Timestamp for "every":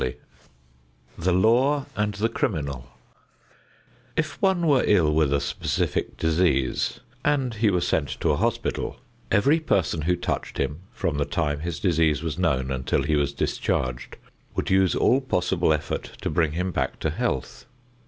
9.29-9.59